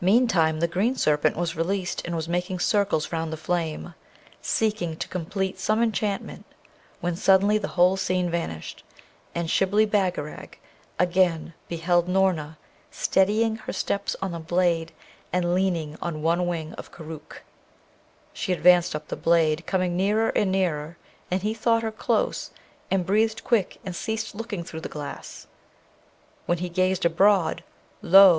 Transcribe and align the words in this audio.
Meantime 0.00 0.58
the 0.58 0.66
green 0.66 0.96
serpent 0.96 1.36
was 1.36 1.54
released 1.54 2.02
and 2.04 2.16
was 2.16 2.28
making 2.28 2.58
circles 2.58 3.12
round 3.12 3.32
the 3.32 3.36
flame, 3.36 3.94
seeking 4.42 4.96
to 4.96 5.06
complete 5.06 5.60
some 5.60 5.80
enchantment, 5.80 6.44
when 7.00 7.14
suddenly 7.14 7.56
the 7.56 7.68
whole 7.78 7.96
scene 7.96 8.28
vanished, 8.28 8.82
and 9.32 9.48
Shibli 9.48 9.86
Bagarag 9.86 10.58
again 10.98 11.54
beheld 11.68 12.08
Noorna 12.08 12.56
steadying 12.90 13.54
her 13.54 13.72
steps 13.72 14.16
on 14.20 14.32
the 14.32 14.40
blade, 14.40 14.90
and 15.32 15.54
leaning 15.54 15.96
on 16.02 16.20
one 16.20 16.48
wing 16.48 16.72
of 16.72 16.90
Koorookh. 16.90 17.44
She 18.32 18.52
advanced 18.52 18.96
up 18.96 19.06
the 19.06 19.14
blade, 19.14 19.66
coming 19.68 19.96
nearer 19.96 20.30
and 20.30 20.50
nearer; 20.50 20.96
and 21.30 21.42
he 21.42 21.54
thought 21.54 21.84
her 21.84 21.92
close, 21.92 22.50
and 22.90 23.06
breathed 23.06 23.44
quick 23.44 23.78
and 23.84 23.94
ceased 23.94 24.34
looking 24.34 24.64
through 24.64 24.80
the 24.80 24.88
glass. 24.88 25.46
When 26.46 26.58
he 26.58 26.68
gazed 26.68 27.04
abroad, 27.04 27.62
lo! 28.02 28.32